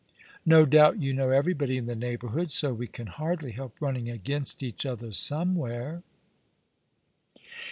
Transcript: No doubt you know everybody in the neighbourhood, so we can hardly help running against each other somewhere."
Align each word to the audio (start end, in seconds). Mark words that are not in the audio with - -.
No 0.47 0.65
doubt 0.65 0.97
you 0.99 1.13
know 1.13 1.29
everybody 1.29 1.77
in 1.77 1.85
the 1.85 1.95
neighbourhood, 1.95 2.49
so 2.49 2.73
we 2.73 2.87
can 2.87 3.05
hardly 3.05 3.51
help 3.51 3.75
running 3.79 4.09
against 4.09 4.63
each 4.63 4.83
other 4.83 5.11
somewhere." 5.11 6.01